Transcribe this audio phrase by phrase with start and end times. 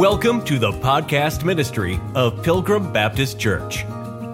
[0.00, 3.84] Welcome to the podcast ministry of Pilgrim Baptist Church.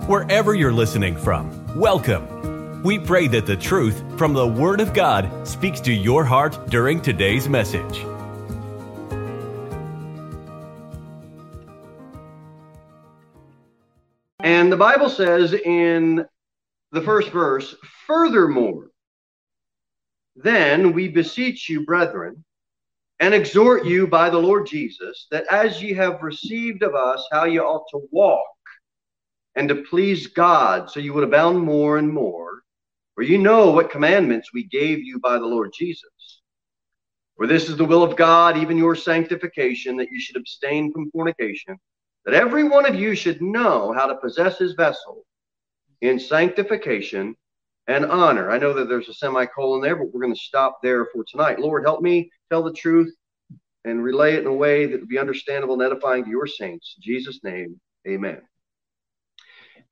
[0.06, 2.84] Wherever you're listening from, welcome.
[2.84, 7.00] We pray that the truth from the Word of God speaks to your heart during
[7.00, 7.98] today's message.
[14.38, 16.24] And the Bible says in
[16.92, 17.74] the first verse,
[18.06, 18.92] furthermore,
[20.36, 22.44] then we beseech you, brethren,
[23.20, 27.44] and exhort you by the Lord Jesus, that as ye have received of us how
[27.44, 28.40] ye ought to walk
[29.54, 32.62] and to please God, so you would abound more and more,
[33.14, 36.42] for you know what commandments we gave you by the Lord Jesus.
[37.36, 41.10] For this is the will of God, even your sanctification, that you should abstain from
[41.10, 41.76] fornication,
[42.26, 45.24] that every one of you should know how to possess his vessel
[46.02, 47.34] in sanctification
[47.88, 48.50] and honor.
[48.50, 51.58] I know that there's a semicolon there, but we're going to stop there for tonight.
[51.58, 53.14] Lord, help me tell the truth
[53.84, 56.96] and relay it in a way that will be understandable and edifying to your saints.
[56.96, 58.42] In Jesus' name, amen.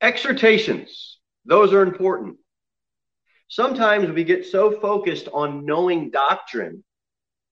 [0.01, 2.37] Exhortations, those are important.
[3.47, 6.83] Sometimes we get so focused on knowing doctrine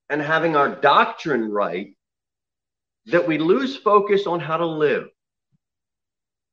[0.10, 1.96] and having our doctrine right
[3.06, 5.08] that we lose focus on how to live.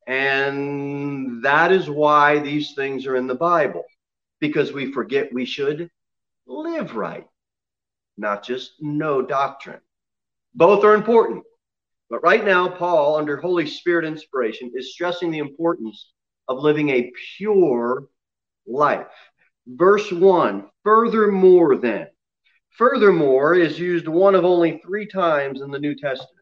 [0.06, 3.84] And that is why these things are in the Bible,
[4.40, 5.90] because we forget we should
[6.46, 7.26] live right,
[8.16, 9.80] not just know doctrine.
[10.54, 11.44] Both are important.
[12.08, 16.12] But right now, Paul, under Holy Spirit inspiration, is stressing the importance
[16.48, 18.08] of living a pure
[18.66, 19.06] life.
[19.66, 22.08] Verse 1 Furthermore, then.
[22.70, 26.39] Furthermore is used one of only three times in the New Testament.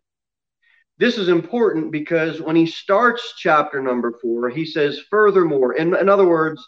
[0.98, 6.08] This is important because when he starts chapter number four, he says, furthermore, in, in
[6.08, 6.66] other words,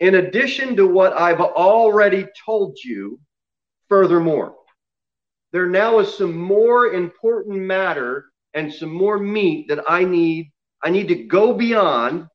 [0.00, 3.20] in addition to what I've already told you,
[3.88, 4.54] furthermore,
[5.52, 10.52] there now is some more important matter and some more meat that I need.
[10.82, 12.28] I need to go beyond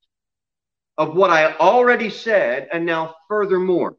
[0.97, 3.97] of what I already said, and now furthermore.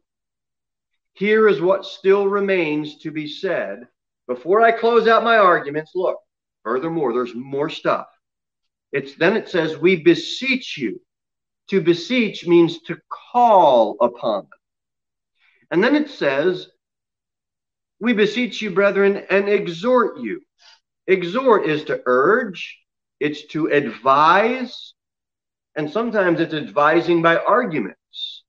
[1.15, 3.89] Here is what still remains to be said.
[4.29, 6.19] Before I close out my arguments, look,
[6.65, 8.07] Furthermore, there's more stuff.
[8.93, 11.01] It's then it says, We beseech you.
[11.71, 12.99] To beseech means to
[13.33, 14.47] call upon.
[15.71, 16.69] And then it says,
[18.01, 20.43] We beseech you, brethren, and exhort you.
[21.07, 22.79] Exhort is to urge,
[23.19, 24.95] it's to advise,
[25.75, 28.45] and sometimes it's advising by arguments.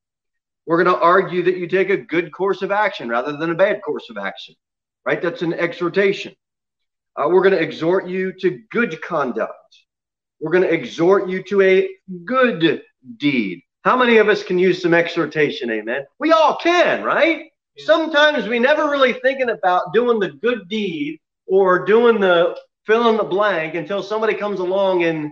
[0.66, 3.56] We're going to argue that you take a good course of action rather than a
[3.56, 4.56] bad course of action,
[5.06, 5.22] right?
[5.22, 6.36] That's an exhortation.
[7.16, 9.54] Uh, we're going to exhort you to good conduct.
[10.40, 11.90] We're going to exhort you to a
[12.26, 12.82] good
[13.18, 13.62] deed.
[13.84, 15.70] How many of us can use some exhortation?
[15.70, 16.06] Amen.
[16.20, 17.50] We all can, right?
[17.78, 23.18] Sometimes we never really thinking about doing the good deed or doing the fill in
[23.18, 25.32] the blank until somebody comes along and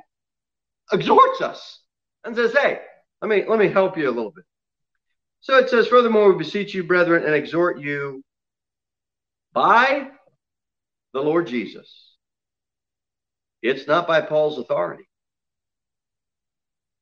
[0.91, 1.79] exhorts us
[2.23, 2.81] and says, "Hey,
[3.21, 4.45] let me let me help you a little bit."
[5.41, 8.23] So it says, "Furthermore, we beseech you, brethren, and exhort you
[9.53, 10.11] by
[11.13, 12.15] the Lord Jesus.
[13.61, 15.07] It's not by Paul's authority.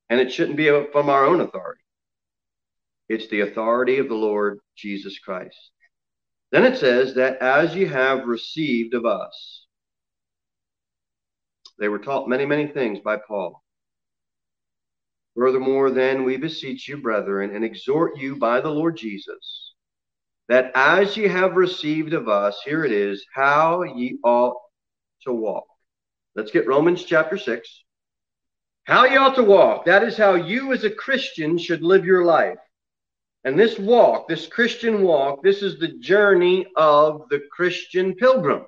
[0.10, 1.82] And it shouldn't be from our own authority.
[3.08, 5.72] It's the authority of the Lord Jesus Christ.
[6.52, 9.66] Then it says that as you have received of us,
[11.80, 13.64] they were taught many, many things by Paul.
[15.36, 19.69] Furthermore, then we beseech you, brethren, and exhort you by the Lord Jesus
[20.50, 24.58] that as ye have received of us, here it is, how ye ought
[25.22, 25.66] to walk.
[26.36, 27.84] Let's get Romans chapter 6.
[28.84, 29.86] How ye ought to walk.
[29.86, 32.58] That is how you as a Christian should live your life.
[33.44, 38.66] And this walk, this Christian walk, this is the journey of the Christian pilgrim.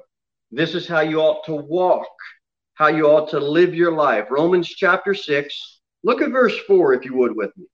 [0.52, 2.08] This is how you ought to walk,
[2.76, 4.28] how you ought to live your life.
[4.30, 5.82] Romans chapter 6.
[6.04, 7.66] Look at verse 4, if you would, with me.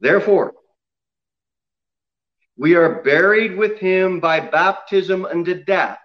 [0.00, 0.54] Therefore,
[2.56, 5.98] we are buried with him by baptism unto death,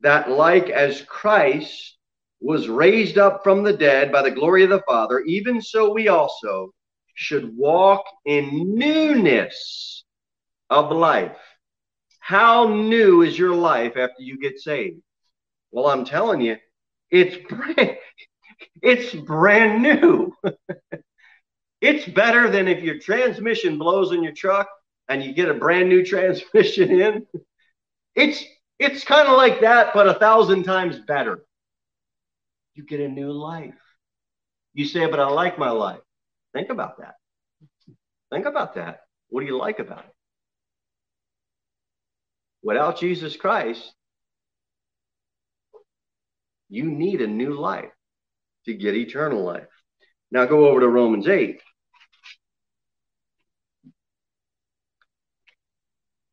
[0.00, 1.96] that like as Christ
[2.40, 6.08] was raised up from the dead by the glory of the Father, even so we
[6.08, 6.70] also
[7.14, 10.04] should walk in newness
[10.70, 11.36] of life.
[12.20, 15.00] How new is your life after you get saved?
[15.70, 16.56] Well, I'm telling you,
[17.10, 17.96] it's brand,
[18.82, 20.34] it's brand new.
[21.80, 24.68] it's better than if your transmission blows in your truck
[25.08, 27.26] and you get a brand new transmission in.
[28.14, 28.44] It's
[28.78, 31.44] it's kind of like that, but a thousand times better.
[32.74, 33.74] You get a new life.
[34.72, 36.00] You say, but I like my life.
[36.52, 37.14] Think about that.
[38.32, 39.00] Think about that.
[39.28, 40.14] What do you like about it?
[42.62, 43.92] Without Jesus Christ,
[46.74, 47.92] You need a new life
[48.64, 49.68] to get eternal life.
[50.32, 51.60] Now go over to Romans 8.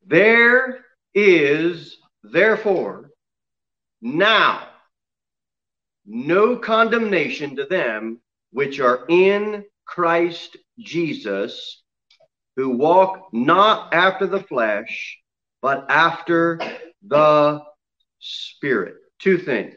[0.06, 0.84] There
[1.14, 3.10] is therefore
[4.00, 4.68] now
[6.04, 8.20] no condemnation to them
[8.50, 11.82] which are in Christ Jesus,
[12.56, 15.18] who walk not after the flesh,
[15.60, 16.60] but after
[17.06, 17.62] the
[18.18, 18.96] Spirit.
[19.18, 19.74] Two things.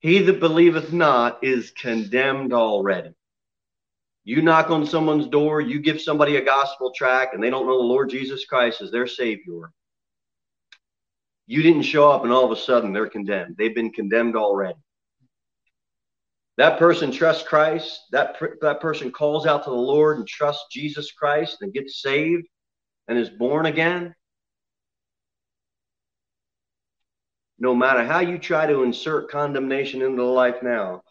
[0.00, 3.14] He that believeth not is condemned already.
[4.24, 7.78] You knock on someone's door, you give somebody a gospel tract, and they don't know
[7.78, 9.72] the Lord Jesus Christ as their Savior.
[11.46, 13.56] You didn't show up, and all of a sudden they're condemned.
[13.56, 14.78] They've been condemned already.
[16.58, 18.02] That person trusts Christ.
[18.12, 22.46] That, that person calls out to the Lord and trusts Jesus Christ and gets saved
[23.08, 24.14] and is born again.
[27.58, 31.02] No matter how you try to insert condemnation into life now,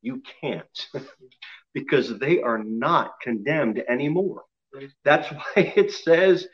[0.00, 0.88] you can't
[1.74, 4.44] because they are not condemned anymore.
[5.04, 6.46] That's why it says,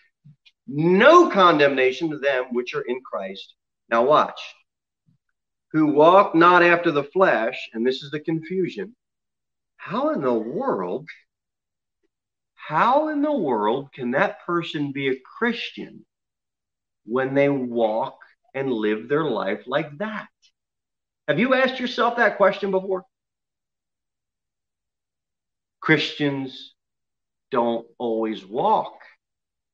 [0.66, 3.54] no condemnation to them which are in Christ.
[3.88, 4.40] Now, watch.
[5.72, 8.96] Who walk not after the flesh, and this is the confusion.
[9.76, 11.08] How in the world,
[12.54, 16.04] how in the world can that person be a Christian
[17.04, 18.18] when they walk
[18.54, 20.28] and live their life like that?
[21.28, 23.04] Have you asked yourself that question before?
[25.80, 26.74] Christians
[27.50, 28.94] don't always walk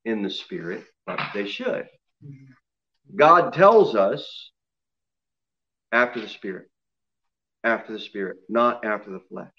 [0.05, 1.89] in the Spirit, but they should.
[3.15, 4.51] God tells us
[5.93, 6.69] after the Spirit,
[7.65, 9.51] after the Spirit, not after the flesh.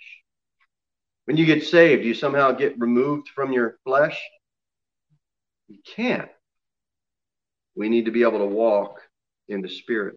[1.25, 4.17] When you get saved, you somehow get removed from your flesh?
[5.67, 6.29] You can't.
[7.75, 9.01] We need to be able to walk
[9.49, 10.15] in the Spirit.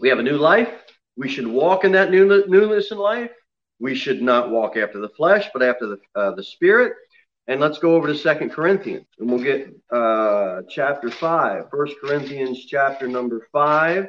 [0.00, 0.72] We have a new life.
[1.16, 3.30] We should walk in that newness in life.
[3.82, 6.92] We should not walk after the flesh, but after the, uh, the Spirit.
[7.48, 11.64] And let's go over to Second Corinthians, and we'll get uh, chapter 5.
[11.68, 14.06] First Corinthians chapter number 5.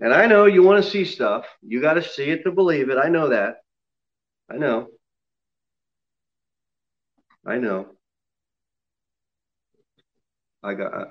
[0.00, 1.44] And I know you want to see stuff.
[1.62, 2.96] You got to see it to believe it.
[2.96, 3.56] I know that.
[4.48, 4.86] I know.
[7.44, 7.88] I know.
[10.62, 11.08] I got.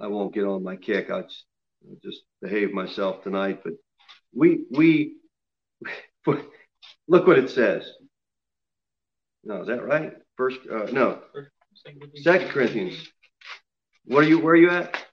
[0.00, 1.10] I won't get on my kick.
[1.10, 1.44] I just,
[1.88, 3.60] I'll just behave myself tonight.
[3.64, 3.74] But
[4.34, 5.16] we we
[6.26, 7.90] look what it says.
[9.44, 10.14] No, is that right?
[10.36, 11.20] First, uh, no.
[12.16, 13.08] Second Corinthians.
[14.04, 14.38] What are you?
[14.38, 15.04] Where are you at?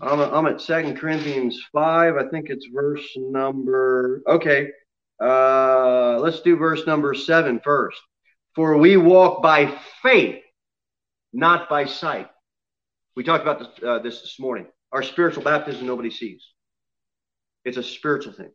[0.00, 2.16] I'm, I'm at Second Corinthians five.
[2.16, 4.22] I think it's verse number.
[4.26, 4.70] Okay.
[5.20, 7.98] Uh, let's do verse number seven first.
[8.54, 10.42] For we walk by faith,
[11.32, 12.28] not by sight.
[13.16, 14.66] We talked about this, uh, this this morning.
[14.92, 16.44] Our spiritual baptism nobody sees.
[17.64, 18.50] It's a spiritual thing.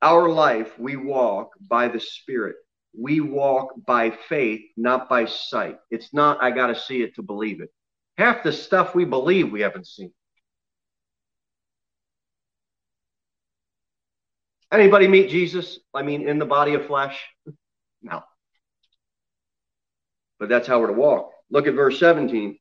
[0.00, 2.56] Our life, we walk by the Spirit.
[2.96, 5.78] We walk by faith, not by sight.
[5.90, 7.70] It's not, I got to see it to believe it.
[8.16, 10.12] Half the stuff we believe we haven't seen.
[14.70, 15.78] Anybody meet Jesus?
[15.94, 17.18] I mean, in the body of flesh?
[18.02, 18.22] No.
[20.38, 21.32] But that's how we're to walk.
[21.50, 22.58] Look at verse 17.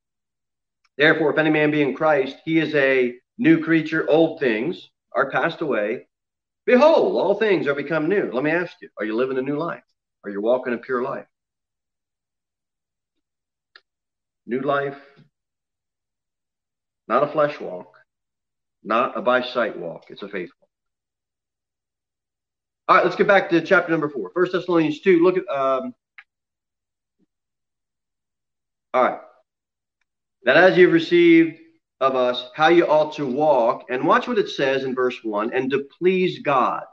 [0.97, 4.09] Therefore, if any man be in Christ, he is a new creature.
[4.09, 6.07] Old things are passed away.
[6.65, 8.31] Behold, all things are become new.
[8.31, 9.83] Let me ask you are you living a new life?
[10.23, 11.27] Are you walking a pure life?
[14.45, 14.97] New life,
[17.07, 17.93] not a flesh walk,
[18.83, 20.05] not a by sight walk.
[20.09, 20.69] It's a faith walk.
[22.87, 24.31] All right, let's get back to chapter number four.
[24.33, 25.21] First Thessalonians 2.
[25.21, 25.93] Look at um,
[28.93, 29.19] all right
[30.43, 31.57] that as you've received
[31.99, 33.85] of us, how you ought to walk.
[33.89, 36.83] And watch what it says in verse 1 and to please God.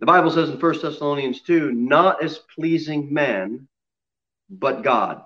[0.00, 3.68] The Bible says in 1 Thessalonians 2 not as pleasing men,
[4.50, 5.22] but God.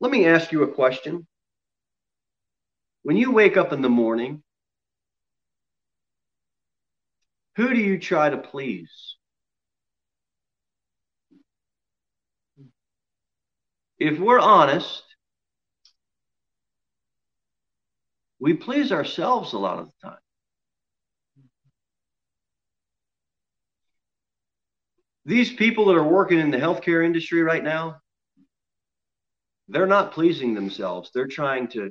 [0.00, 1.26] Let me ask you a question.
[3.02, 4.42] When you wake up in the morning,
[7.56, 9.15] who do you try to please?
[13.98, 15.02] If we're honest,
[18.38, 20.18] we please ourselves a lot of the time.
[25.24, 27.96] These people that are working in the healthcare industry right now,
[29.68, 31.10] they're not pleasing themselves.
[31.12, 31.90] They're trying to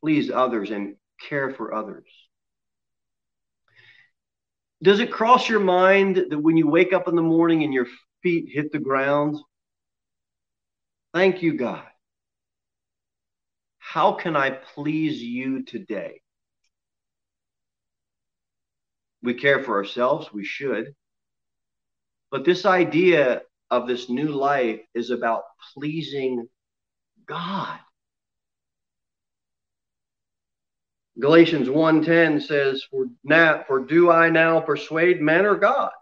[0.00, 0.96] please others and
[1.26, 2.04] care for others.
[4.82, 7.86] Does it cross your mind that when you wake up in the morning and your
[8.22, 9.38] feet hit the ground,
[11.16, 11.82] Thank you, God.
[13.78, 16.20] How can I please you today?
[19.22, 20.94] We care for ourselves, we should.
[22.30, 26.50] But this idea of this new life is about pleasing
[27.26, 27.78] God.
[31.18, 35.92] Galatians 1:10 says, for, now, for do I now persuade men or God?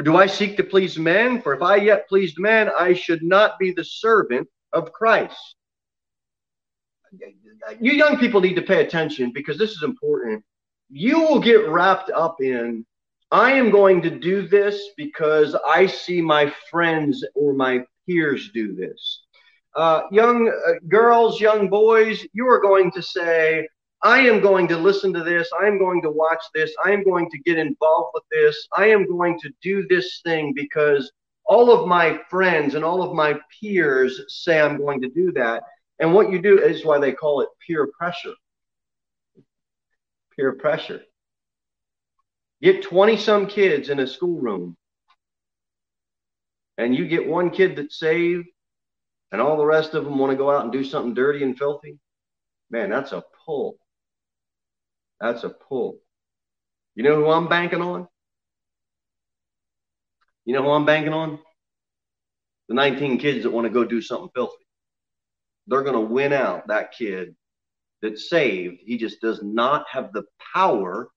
[0.00, 1.42] Or do I seek to please men?
[1.42, 5.36] For if I yet pleased men, I should not be the servant of Christ.
[7.78, 10.42] You young people need to pay attention because this is important.
[10.88, 12.86] You will get wrapped up in,
[13.30, 18.74] I am going to do this because I see my friends or my peers do
[18.74, 19.24] this.
[19.76, 23.68] Uh, young uh, girls, young boys, you are going to say,
[24.02, 25.50] I am going to listen to this.
[25.60, 26.74] I am going to watch this.
[26.84, 28.66] I am going to get involved with this.
[28.76, 31.12] I am going to do this thing because
[31.44, 35.64] all of my friends and all of my peers say I'm going to do that.
[35.98, 38.34] And what you do is why they call it peer pressure.
[40.34, 41.02] Peer pressure.
[42.62, 44.76] Get 20 some kids in a schoolroom,
[46.76, 48.46] and you get one kid that's saved,
[49.32, 51.56] and all the rest of them want to go out and do something dirty and
[51.56, 51.98] filthy.
[52.70, 53.76] Man, that's a pull.
[55.20, 55.98] That's a pull.
[56.94, 58.08] You know who I'm banking on?
[60.44, 61.38] You know who I'm banking on?
[62.68, 64.64] The 19 kids that want to go do something filthy.
[65.66, 67.36] They're going to win out that kid
[68.02, 68.80] that's saved.
[68.84, 70.24] He just does not have the
[70.54, 71.08] power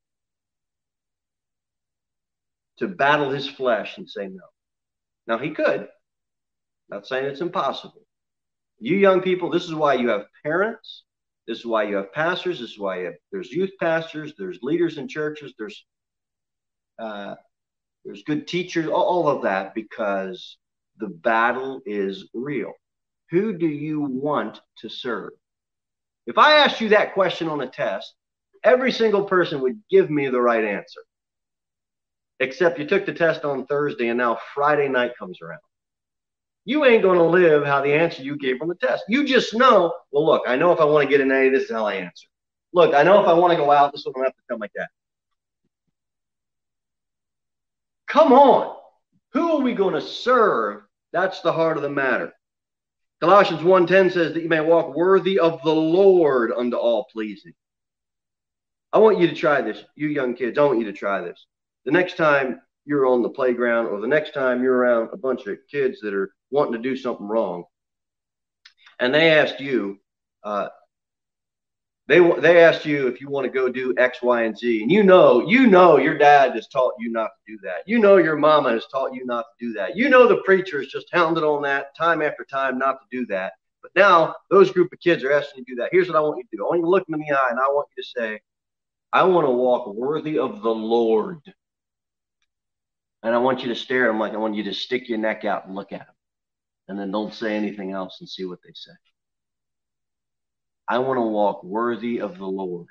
[2.80, 4.44] to battle his flesh and say no.
[5.28, 5.88] Now, he could.
[6.90, 8.02] Not saying it's impossible.
[8.80, 11.04] You young people, this is why you have parents
[11.48, 12.60] this is why you have pastors.
[12.60, 14.34] This is why have, there's youth pastors.
[14.38, 15.54] There's leaders in churches.
[15.58, 15.86] There's
[17.00, 17.36] uh,
[18.06, 18.88] there's good teachers.
[18.88, 20.58] All of that because
[20.98, 22.72] the battle is real.
[23.32, 25.32] Who do you want to serve?
[26.28, 28.14] If I asked you that question on a test,
[28.64, 31.02] every single person would give me the right answer.
[32.40, 35.60] Except you took the test on Thursday and now Friday night comes around
[36.66, 39.04] you ain't going to live how the answer you gave on the test.
[39.10, 41.64] You just know, well, look, I know if I want to get an A, this
[41.64, 42.28] is how I answer.
[42.74, 44.42] Look, I know if I want to go out, this is what I'm have to
[44.50, 44.90] come like that.
[48.08, 48.76] Come on.
[49.34, 50.84] Who are we going to serve?
[51.12, 52.34] That's the heart of the matter.
[53.20, 57.54] Colossians 1.10 says that you may walk worthy of the Lord unto all pleasing.
[58.92, 59.84] I want you to try this.
[59.96, 61.46] You young kids, I want you to try this.
[61.86, 65.46] The next time you're on the playground or the next time you're around a bunch
[65.48, 67.64] of kids that are wanting to do something wrong
[69.00, 70.00] and they asked you
[70.44, 70.68] uh,
[72.08, 74.92] they they asked you if you want to go do X, Y, and Z, and
[74.92, 77.84] you know, you know, your dad has taught you not to do that.
[77.86, 79.96] You know, your mama has taught you not to do that.
[79.96, 83.26] You know, the preacher has just hounded on that time after time not to do
[83.28, 83.54] that.
[83.82, 85.90] But now those group of kids are asking you to do that.
[85.94, 86.66] Here's what I want you to do.
[86.66, 88.42] I want you to look them in the eye, and I want you to say,
[89.14, 91.40] "I want to walk worthy of the Lord."
[93.24, 95.18] And I want you to stare at them like I want you to stick your
[95.18, 96.16] neck out and look at them.
[96.90, 98.92] And then don't say anything else and see what they say.
[100.88, 102.88] I want to walk worthy of the Lord.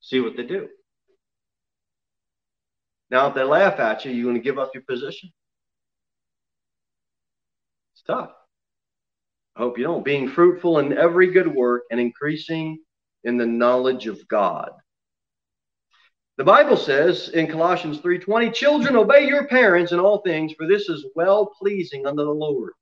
[0.00, 0.68] See what they do.
[3.10, 5.30] Now, if they laugh at you, you're going to give up your position.
[7.92, 8.30] It's tough.
[9.56, 10.04] I hope you don't.
[10.04, 12.78] Being fruitful in every good work and increasing
[13.24, 14.70] in the knowledge of God.
[16.42, 20.88] The Bible says in Colossians 3:20, "Children, obey your parents in all things, for this
[20.88, 22.72] is well pleasing unto the Lord."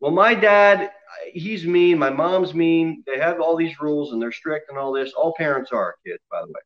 [0.00, 0.90] Well, my dad,
[1.32, 2.00] he's mean.
[2.00, 3.04] My mom's mean.
[3.06, 5.12] They have all these rules and they're strict and all this.
[5.12, 6.60] All parents are kids, by the way.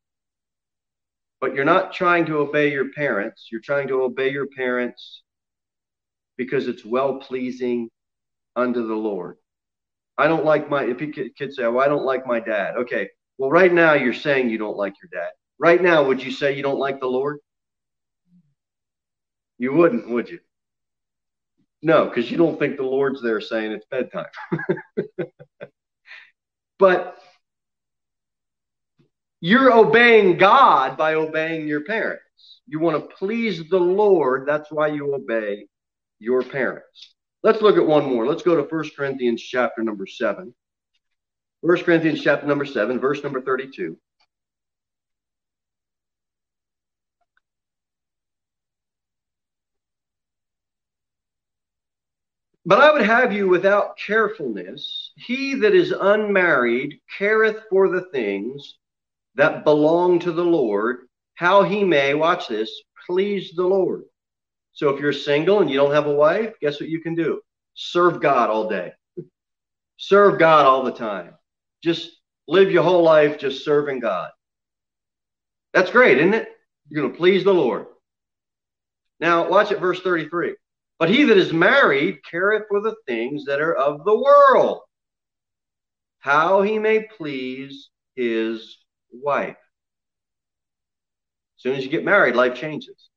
[1.42, 3.48] But you're not trying to obey your parents.
[3.52, 5.24] You're trying to obey your parents
[6.38, 7.90] because it's well pleasing
[8.56, 9.36] unto the Lord.
[10.16, 10.84] I don't like my.
[10.86, 13.10] If you kids say, "Well, I don't like my dad," okay.
[13.36, 15.32] Well, right now you're saying you don't like your dad.
[15.58, 17.38] Right now, would you say you don't like the Lord?
[19.58, 20.40] You wouldn't, would you?
[21.82, 24.26] No, because you don't think the Lord's there saying it's bedtime.
[26.78, 27.18] but
[29.40, 32.23] you're obeying God by obeying your parents.
[32.66, 34.49] You want to please the Lord.
[34.49, 35.66] That's why you obey
[36.18, 37.14] your parents.
[37.42, 38.26] Let's look at one more.
[38.26, 40.54] Let's go to 1 Corinthians chapter number 7.
[41.61, 43.99] 1 Corinthians chapter number 7, verse number 32.
[52.66, 55.12] But I would have you without carefulness.
[55.16, 58.78] He that is unmarried careth for the things
[59.35, 62.71] that belong to the Lord, how he may, watch this,
[63.06, 64.04] please the Lord.
[64.73, 67.40] So if you're single and you don't have a wife, guess what you can do?
[67.75, 68.92] serve God all day.
[69.97, 71.35] Serve God all the time.
[71.83, 72.11] Just
[72.49, 74.30] live your whole life just serving God.
[75.73, 76.49] That's great, isn't it?
[76.88, 77.87] You're going to please the Lord.
[79.21, 80.54] Now, watch it, verse 33.
[80.98, 84.80] But he that is married careth for the things that are of the world,
[86.20, 88.78] how he may please his
[89.12, 89.56] wife.
[91.58, 93.10] As soon as you get married, life changes.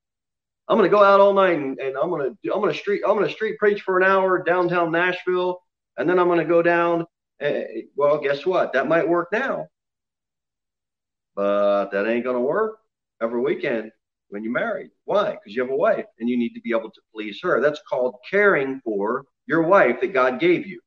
[0.68, 2.80] I'm going to go out all night and, and I'm going to I'm going to
[2.80, 5.60] street I'm going to street preach for an hour downtown Nashville,
[5.98, 7.06] and then I'm going to go down.
[7.42, 7.62] Uh,
[7.96, 8.74] well, guess what?
[8.74, 9.68] That might work now,
[11.36, 12.80] but that ain't going to work
[13.22, 13.92] every weekend
[14.30, 14.90] when you're married.
[15.06, 15.32] Why?
[15.32, 17.62] Because you have a wife and you need to be able to please her.
[17.62, 20.80] That's called caring for your wife that God gave you.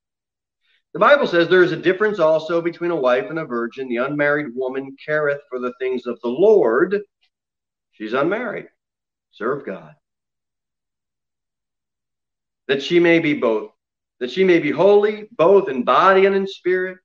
[0.92, 3.88] The Bible says there is a difference also between a wife and a virgin.
[3.88, 7.00] The unmarried woman careth for the things of the Lord.
[7.92, 8.66] She's unmarried.
[9.30, 9.94] Serve God.
[12.66, 13.70] That she may be both,
[14.18, 16.98] that she may be holy, both in body and in spirit.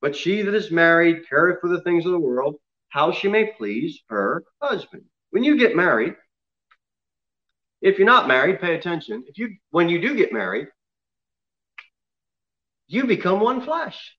[0.00, 2.56] But she that is married careth for the things of the world,
[2.88, 5.04] how she may please her husband.
[5.30, 6.14] When you get married,
[7.80, 9.24] if you're not married, pay attention.
[9.26, 10.68] If you when you do get married,
[12.88, 14.16] you become one flesh.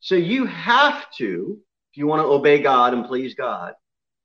[0.00, 1.58] So you have to,
[1.92, 3.74] if you want to obey God and please God,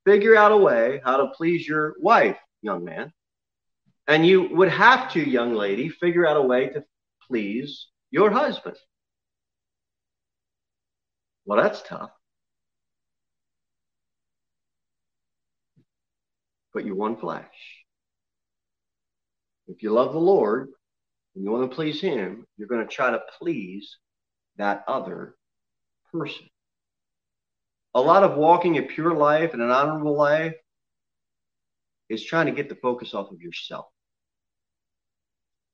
[0.06, 3.12] figure out a way how to please your wife, young man.
[4.06, 6.84] And you would have to, young lady, figure out a way to
[7.26, 8.76] please your husband.
[11.44, 12.10] Well, that's tough.
[16.72, 17.44] But you're one flesh.
[19.68, 20.68] If you love the Lord
[21.34, 23.96] and you want to please Him, you're going to try to please
[24.56, 25.34] that other
[26.12, 26.46] person.
[27.94, 30.54] A lot of walking a pure life and an honorable life
[32.08, 33.86] is trying to get the focus off of yourself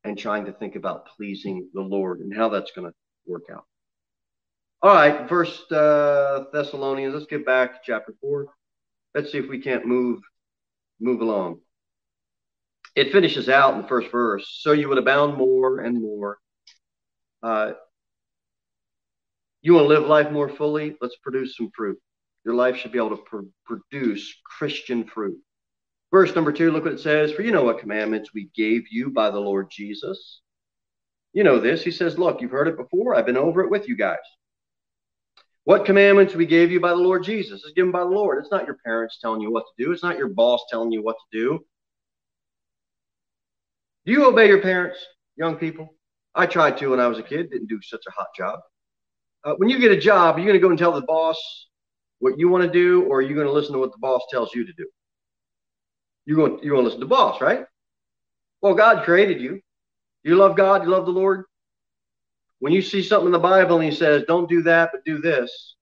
[0.05, 2.95] and trying to think about pleasing the Lord and how that's going to
[3.27, 3.65] work out.
[4.81, 7.13] All right, First uh, Thessalonians.
[7.13, 8.47] Let's get back to chapter four.
[9.15, 10.21] Let's see if we can't move
[11.01, 11.61] move along.
[12.95, 14.47] It finishes out in the first verse.
[14.61, 16.39] So you would abound more and more.
[17.43, 17.73] Uh,
[19.63, 20.97] you want to live life more fully?
[21.01, 21.99] Let's produce some fruit.
[22.45, 25.39] Your life should be able to pr- produce Christian fruit.
[26.11, 27.33] Verse number two, look what it says.
[27.33, 30.41] For you know what commandments we gave you by the Lord Jesus.
[31.33, 31.83] You know this.
[31.83, 33.15] He says, Look, you've heard it before.
[33.15, 34.17] I've been over it with you guys.
[35.69, 38.39] What commandments we gave you by the Lord Jesus is given by the Lord.
[38.39, 39.93] It's not your parents telling you what to do.
[39.93, 41.59] It's not your boss telling you what to do.
[44.07, 44.97] Do you obey your parents,
[45.37, 45.95] young people?
[46.35, 47.51] I tried to when I was a kid.
[47.51, 48.61] Didn't do such a hot job.
[49.45, 51.39] Uh, when you get a job, are you going to go and tell the boss
[52.21, 54.23] what you want to do, or are you going to listen to what the boss
[54.31, 54.87] tells you to do?
[56.25, 57.67] You're going, you're going to listen to the boss, right?
[58.63, 59.61] Well, God created you.
[60.23, 60.83] You love God.
[60.83, 61.45] You love the Lord.
[62.61, 65.19] When you see something in the Bible and he says, don't do that, but do
[65.19, 65.77] this,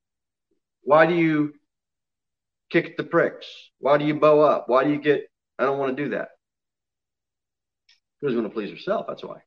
[0.82, 1.54] why do you
[2.70, 3.46] kick the pricks?
[3.78, 4.68] Why do you bow up?
[4.68, 5.26] Why do you get,
[5.58, 6.28] I don't want to do that?
[8.20, 9.06] Because we want to please yourself.
[9.08, 9.38] That's why.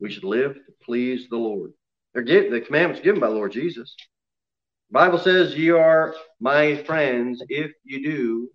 [0.00, 1.72] We should live to please the Lord.
[2.14, 3.94] They're give, the commandments given by Lord Jesus.
[4.90, 8.48] The Bible says, Ye are my friends if you do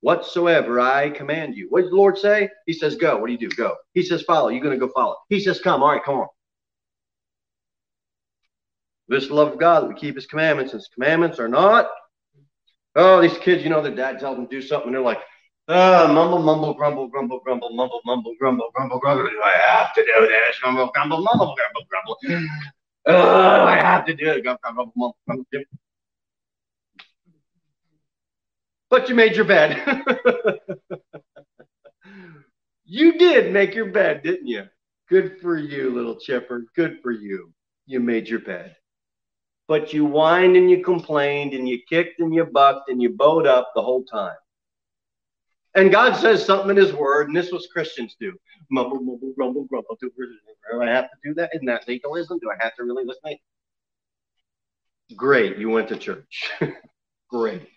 [0.00, 1.66] whatsoever I command you.
[1.70, 2.50] What does the Lord say?
[2.66, 3.16] He says, Go.
[3.16, 3.48] What do you do?
[3.56, 3.74] Go.
[3.94, 4.48] He says, Follow.
[4.48, 5.16] You're going to go follow.
[5.28, 5.82] He says, Come.
[5.82, 6.28] All right, come on.
[9.08, 10.72] This love of God that we keep his commandments.
[10.72, 11.88] His commandments are not.
[12.96, 15.20] Oh, these kids, you know, their dad tells them to do something, and they're like,
[15.68, 19.24] oh, mumble, mumble, grumble, grumble, grumble, mumble, mumble, grumble, grumble, grumble.
[19.24, 20.58] Do I have to do this?
[20.60, 22.48] Grumble, grumble, mumble, grumble, grumble.
[23.08, 24.42] Oh, I have to do it.
[24.42, 25.64] Grumble, grumble, mumble, grumble.
[28.90, 29.80] But you made your bed.
[32.84, 34.64] you did make your bed, didn't you?
[35.08, 36.64] Good for you, little chipper.
[36.74, 37.52] Good for you.
[37.86, 38.74] You made your bed
[39.68, 43.46] but you whined and you complained and you kicked and you bucked and you bowed
[43.46, 44.36] up the whole time.
[45.74, 48.32] And God says something in His Word, and this was Christians do:
[48.70, 49.96] mumble, mumble, grumble, grumble.
[50.00, 50.10] Do
[50.82, 51.50] I have to do that?
[51.54, 52.38] Isn't that legalism?
[52.38, 53.36] Do I have to really listen?
[55.14, 56.50] Great, you went to church.
[57.30, 57.68] Great.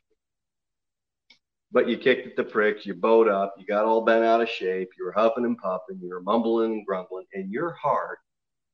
[1.72, 4.50] But you kicked at the pricks, you bowed up, you got all bent out of
[4.50, 8.18] shape, you were huffing and puffing, you were mumbling and grumbling, and your heart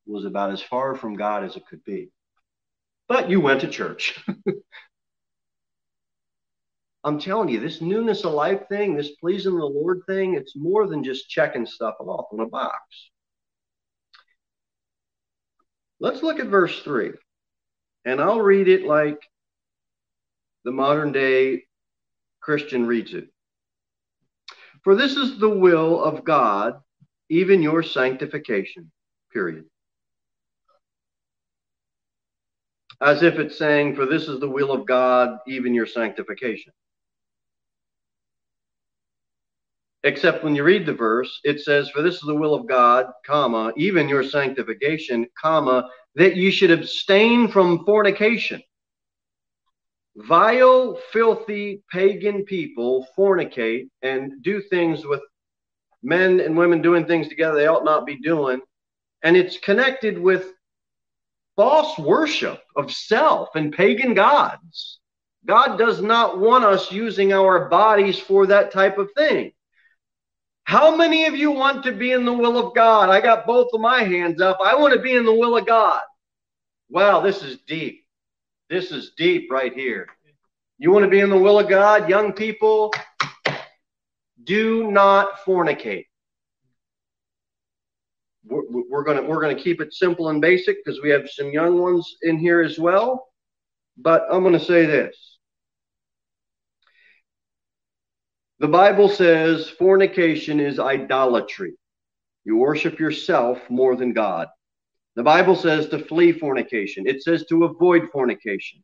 [0.06, 2.10] was about as far from God as it could be
[3.08, 4.20] but you went to church.
[7.04, 10.88] I'm telling you, this newness of life thing, this pleasing the Lord thing, it's more
[10.88, 12.80] than just checking stuff off in a box.
[16.00, 17.12] Let's look at verse 3.
[18.06, 19.20] And I'll read it like
[20.64, 21.66] the modern day
[22.42, 23.28] Christian reads it.
[24.84, 26.82] For this is the will of God
[27.30, 28.92] even your sanctification,
[29.34, 29.66] period.
[33.02, 36.72] As if it's saying, For this is the will of God, even your sanctification.
[40.04, 43.08] Except when you read the verse, it says, For this is the will of God,
[43.26, 48.62] comma, even your sanctification, comma, that you should abstain from fornication.
[50.16, 55.22] Vile, filthy, pagan people fornicate and do things with
[56.04, 58.62] men and women doing things together they ought not be doing.
[59.24, 60.54] And it's connected with
[61.56, 65.00] false worship of self and pagan gods.
[65.46, 69.52] God does not want us using our bodies for that type of thing.
[70.64, 73.10] How many of you want to be in the will of God?
[73.10, 74.58] I got both of my hands up.
[74.64, 76.02] I want to be in the will of God.
[76.90, 78.06] Wow, this is deep.
[78.70, 80.08] This is deep right here.
[80.80, 82.92] You want to be in the will of God, young people?
[84.44, 86.08] Do not fornicate.
[88.48, 91.82] We're, we're gonna we're gonna keep it simple and basic because we have some young
[91.82, 93.28] ones in here as well.
[93.98, 95.38] But I'm gonna say this.
[98.60, 101.74] The Bible says fornication is idolatry.
[102.46, 104.48] You worship yourself more than God.
[105.16, 107.08] The Bible says to flee fornication.
[107.08, 108.84] It says to avoid fornication.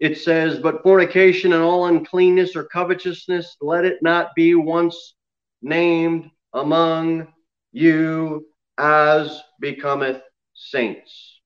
[0.00, 5.14] It says, but fornication and all uncleanness or covetousness, let it not be once
[5.62, 7.28] named among
[7.72, 8.46] you
[8.78, 10.20] as becometh
[10.54, 11.40] saints.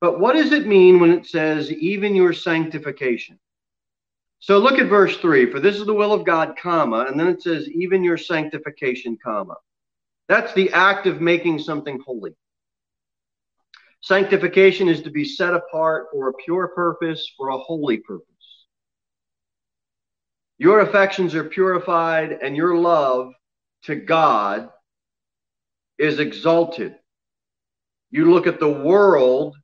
[0.00, 3.38] But what does it mean when it says, even your sanctification?
[4.40, 7.26] So look at verse 3 for this is the will of God, comma, and then
[7.26, 9.56] it says, even your sanctification, comma.
[10.28, 12.34] That's the act of making something holy.
[14.00, 18.26] Sanctification is to be set apart for a pure purpose, for a holy purpose.
[20.58, 23.32] Your affections are purified, and your love
[23.84, 24.70] to God
[25.98, 26.94] is exalted.
[28.10, 29.56] You look at the world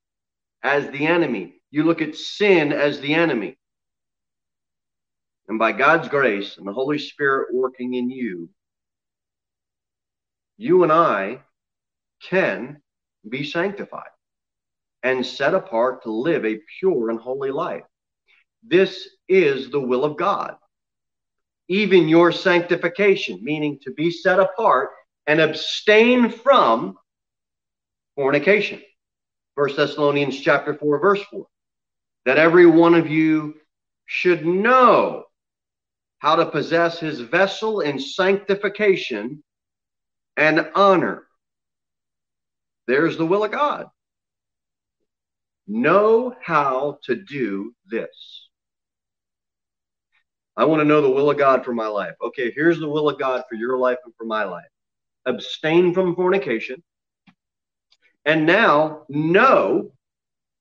[0.62, 3.56] as the enemy, you look at sin as the enemy.
[5.48, 8.48] And by God's grace and the Holy Spirit working in you,
[10.56, 11.40] you and I
[12.22, 12.80] can
[13.28, 14.08] be sanctified
[15.02, 17.82] and set apart to live a pure and holy life.
[18.62, 20.56] This is the will of God.
[21.68, 24.90] Even your sanctification, meaning to be set apart
[25.26, 26.96] and abstain from
[28.16, 28.82] fornication.
[29.54, 31.46] First Thessalonians chapter 4, verse 4.
[32.26, 33.54] That every one of you
[34.06, 35.24] should know
[36.18, 39.42] how to possess his vessel in sanctification
[40.36, 41.26] and honor.
[42.86, 43.86] There's the will of God.
[45.66, 48.43] Know how to do this.
[50.56, 52.14] I want to know the will of God for my life.
[52.22, 54.66] Okay, here's the will of God for your life and for my life.
[55.26, 56.82] Abstain from fornication.
[58.24, 59.92] And now know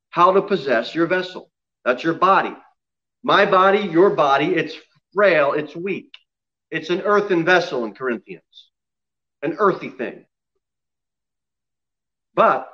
[0.09, 1.51] how to possess your vessel.
[1.85, 2.55] That's your body.
[3.23, 4.75] My body, your body, it's
[5.13, 6.11] frail, it's weak.
[6.71, 8.71] It's an earthen vessel in Corinthians,
[9.43, 10.25] an earthy thing.
[12.33, 12.67] But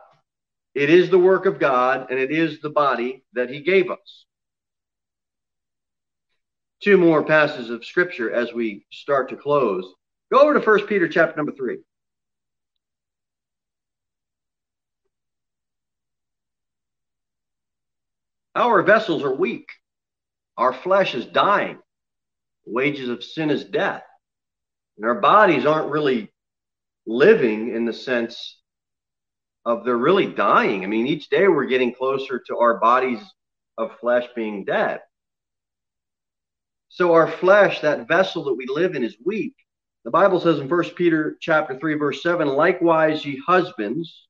[0.74, 4.26] it is the work of God and it is the body that He gave us.
[6.82, 9.86] Two more passages of Scripture as we start to close.
[10.32, 11.78] Go over to First Peter chapter number 3.
[18.56, 19.68] Our vessels are weak.
[20.58, 21.80] Our flesh is dying
[22.66, 24.04] The wages of sin is death.
[24.98, 26.32] And our bodies aren't really
[27.06, 28.62] living in the sense
[29.66, 30.84] of they're really dying.
[30.84, 33.22] I mean, each day we're getting closer to our bodies
[33.78, 35.02] of flesh being dead.
[36.90, 39.54] So our flesh, that vessel that we live in, is weak.
[40.06, 44.28] The Bible says in First Peter chapter 3, verse 7, likewise ye husbands,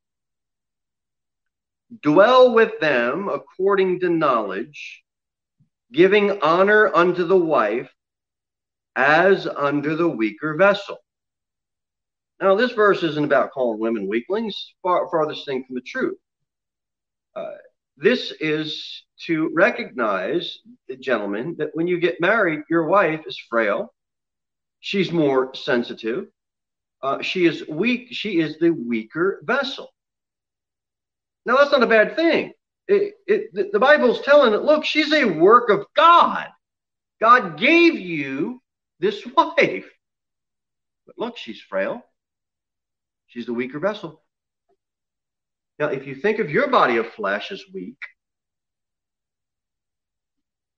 [2.01, 5.03] dwell with them according to knowledge,
[5.91, 7.89] giving honor unto the wife
[8.95, 10.97] as under the weaker vessel.
[12.41, 16.17] Now, this verse isn't about calling women weaklings, far farthest thing from the truth.
[17.35, 17.55] Uh,
[17.97, 20.59] this is to recognize,
[20.99, 23.93] gentlemen, that when you get married, your wife is frail.
[24.79, 26.27] She's more sensitive.
[27.01, 28.07] Uh, she is weak.
[28.11, 29.89] She is the weaker vessel.
[31.45, 32.53] Now, that's not a bad thing.
[32.87, 36.47] It, it, the Bible's telling it, look, she's a work of God.
[37.19, 38.61] God gave you
[38.99, 39.89] this wife.
[41.05, 42.01] But look, she's frail.
[43.27, 44.23] She's the weaker vessel.
[45.77, 47.97] Now, if you think of your body of flesh as weak,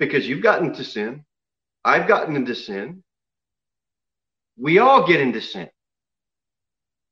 [0.02, 1.24] because you've gotten into sin,
[1.86, 3.04] I've gotten into sin,
[4.58, 5.70] We all get into sin.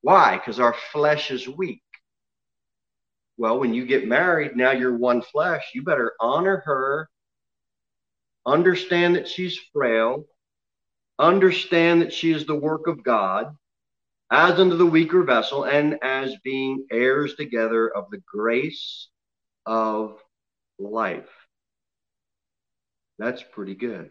[0.02, 0.38] Why?
[0.38, 1.84] Because our flesh is weak.
[3.38, 5.71] Well, when you get married, now you're one flesh.
[5.73, 7.10] You better honor her,
[8.45, 10.25] understand that she's frail,
[11.19, 13.56] understand that she is the work of God,
[14.32, 19.10] as unto the weaker vessel, and as being heirs together of the grace
[19.65, 20.19] of
[20.80, 21.30] life.
[23.19, 24.10] That's pretty good.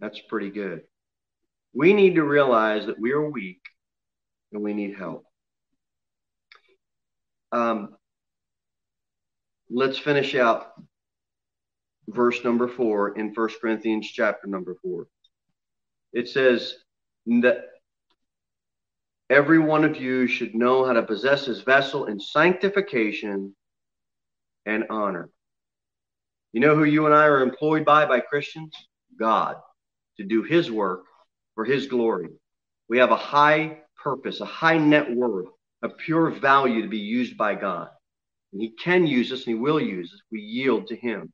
[0.00, 0.82] That's pretty good.
[1.72, 3.62] We need to realize that we are weak
[4.52, 5.24] and we need help.
[7.52, 7.96] Um,
[9.70, 10.72] let's finish out
[12.08, 15.06] verse number four in First Corinthians chapter number four.
[16.12, 16.74] It says
[17.26, 17.66] that
[19.30, 23.54] every one of you should know how to possess his vessel in sanctification
[24.66, 25.30] and honor.
[26.54, 28.72] You know who you and I are employed by by Christians?
[29.18, 29.56] God,
[30.18, 31.02] to do his work
[31.56, 32.28] for his glory.
[32.88, 35.48] We have a high purpose, a high net worth,
[35.82, 37.88] a pure value to be used by God.
[38.52, 40.20] And he can use us and he will use us.
[40.30, 41.32] We yield to him.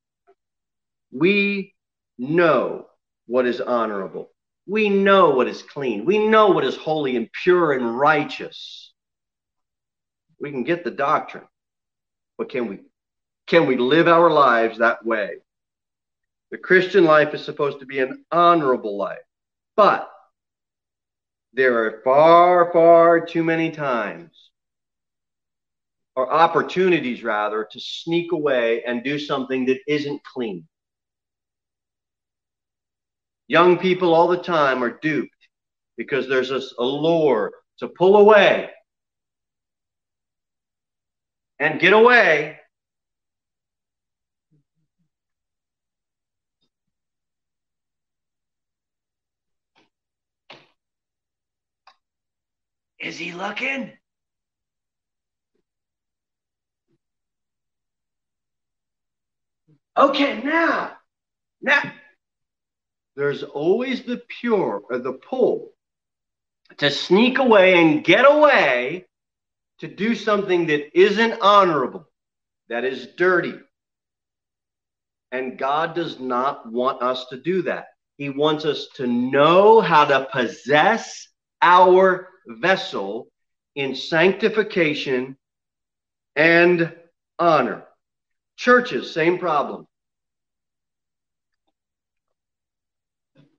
[1.12, 1.74] We
[2.16, 2.86] know
[3.26, 4.30] what is honorable.
[4.66, 6.06] We know what is clean.
[6.06, 8.94] We know what is holy and pure and righteous.
[10.40, 11.44] We can get the doctrine,
[12.38, 12.78] but can we
[13.50, 15.30] can we live our lives that way?
[16.52, 19.18] The Christian life is supposed to be an honorable life.
[19.76, 20.08] But
[21.52, 24.30] there are far, far too many times,
[26.14, 30.68] or opportunities rather, to sneak away and do something that isn't clean.
[33.48, 35.34] Young people all the time are duped
[35.96, 38.70] because there's this allure to pull away
[41.58, 42.59] and get away
[53.00, 53.92] Is he looking?
[59.96, 60.92] Okay, now,
[61.60, 61.82] now,
[63.16, 65.72] there's always the pure or the pull
[66.78, 69.06] to sneak away and get away
[69.80, 72.06] to do something that isn't honorable,
[72.68, 73.54] that is dirty.
[75.32, 77.86] And God does not want us to do that.
[78.16, 81.28] He wants us to know how to possess
[81.62, 83.28] our vessel
[83.74, 85.36] in sanctification
[86.36, 86.94] and
[87.38, 87.84] honor.
[88.56, 89.86] Churches, same problem.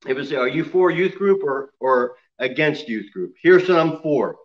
[0.07, 3.35] It was, are you for youth group or, or against youth group?
[3.41, 4.35] Here's what I'm for.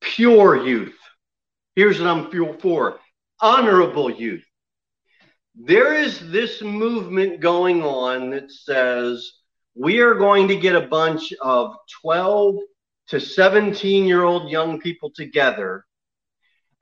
[0.00, 0.96] Pure youth.
[1.74, 3.00] Here's what I'm for.
[3.40, 4.44] Honorable youth.
[5.56, 9.32] There is this movement going on that says
[9.74, 12.56] we are going to get a bunch of 12
[13.08, 15.84] to 17 year old young people together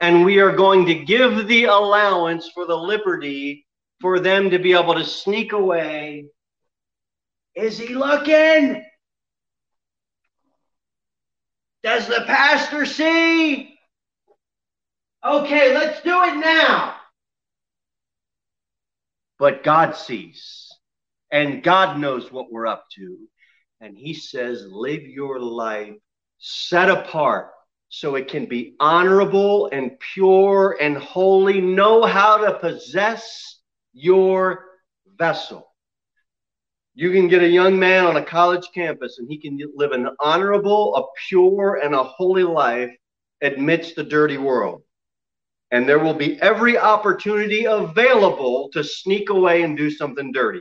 [0.03, 3.65] and we are going to give the allowance for the liberty
[4.01, 6.27] for them to be able to sneak away.
[7.55, 8.85] Is he looking?
[11.85, 13.79] Does the pastor see?
[15.25, 16.97] Okay, let's do it now.
[19.39, 20.72] But God sees.
[21.33, 23.19] And God knows what we're up to.
[23.81, 25.95] And He says, live your life
[26.39, 27.51] set apart
[27.89, 31.61] so it can be honorable and pure and holy.
[31.61, 33.61] Know how to possess
[33.93, 34.65] your
[35.19, 35.69] vessel.
[36.95, 40.09] You can get a young man on a college campus and he can live an
[40.21, 42.91] honorable, a pure, and a holy life
[43.41, 44.83] amidst the dirty world.
[45.71, 50.61] And there will be every opportunity available to sneak away and do something dirty.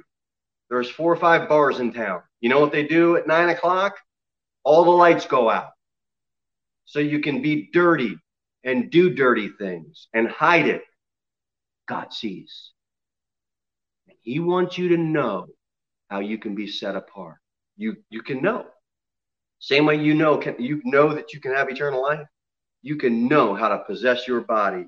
[0.71, 2.21] There's four or five bars in town.
[2.39, 3.93] You know what they do at nine o'clock?
[4.63, 5.71] All the lights go out.
[6.85, 8.15] So you can be dirty
[8.63, 10.83] and do dirty things and hide it.
[11.89, 12.71] God sees.
[14.07, 15.47] And He wants you to know
[16.09, 17.37] how you can be set apart.
[17.75, 18.65] You you can know.
[19.59, 22.25] Same way you know can you know that you can have eternal life.
[22.81, 24.85] You can know how to possess your body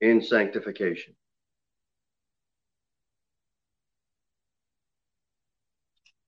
[0.00, 1.14] in sanctification.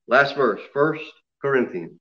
[0.09, 1.05] Last verse, First
[1.41, 2.01] Corinthians.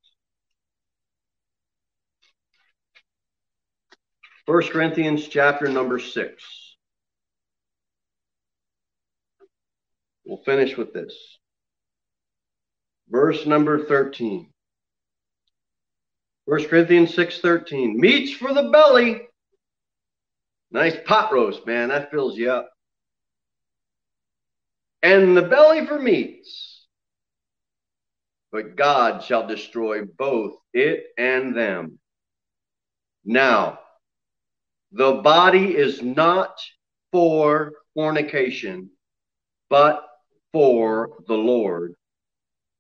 [4.46, 6.44] First Corinthians chapter number six.
[10.26, 11.14] We'll finish with this.
[13.10, 14.52] Verse number 13.
[16.48, 17.98] First Corinthians 6:13.
[17.98, 19.28] Meats for the belly.
[20.72, 21.90] Nice pot roast, man.
[21.90, 22.72] That fills you up.
[25.04, 26.81] And the belly for meats
[28.52, 32.00] but God shall destroy both it and them.
[33.24, 33.80] Now,
[34.92, 36.60] the body is not
[37.12, 38.90] for fornication,
[39.70, 40.06] but
[40.52, 41.96] for the Lord,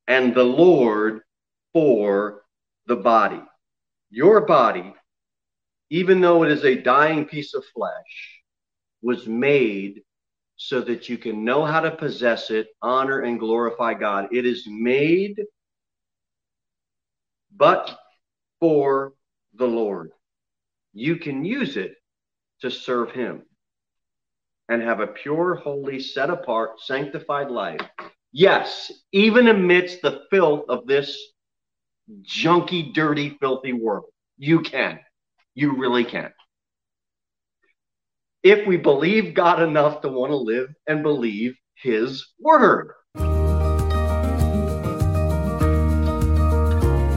[0.08, 1.22] and the Lord
[1.74, 2.42] for
[2.88, 3.42] the body.
[4.10, 4.94] Your body,
[5.90, 8.42] even though it is a dying piece of flesh,
[9.02, 10.02] was made
[10.58, 14.28] so that you can know how to possess it, honor and glorify God.
[14.32, 15.42] It is made
[17.56, 17.98] but
[18.60, 19.14] for
[19.56, 20.12] the Lord.
[20.94, 21.96] You can use it
[22.62, 23.44] to serve Him
[24.70, 27.82] and have a pure, holy, set apart, sanctified life.
[28.32, 31.18] Yes, even amidst the filth of this
[32.22, 34.06] junky, dirty, filthy world,
[34.38, 35.00] you can.
[35.54, 36.32] You really can.
[38.44, 42.94] If we believe God enough to want to live and believe His word.